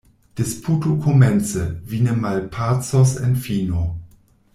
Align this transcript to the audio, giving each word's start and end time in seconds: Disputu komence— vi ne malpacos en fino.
Disputu 0.35 0.95
komence— 1.03 1.59
vi 1.91 2.01
ne 2.05 2.13
malpacos 2.23 3.15
en 3.29 3.35
fino. 3.45 3.87